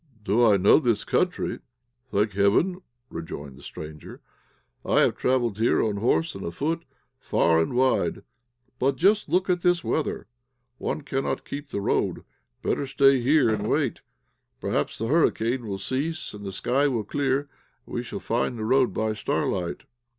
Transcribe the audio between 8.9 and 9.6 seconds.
just look